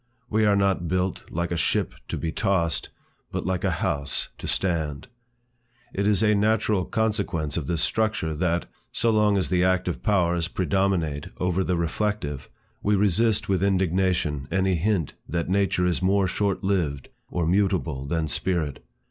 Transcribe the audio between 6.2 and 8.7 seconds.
a natural consequence of this structure, that,